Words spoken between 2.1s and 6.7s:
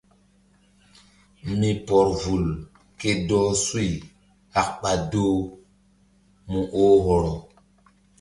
vul ke dɔh suy hak ɓa doh mu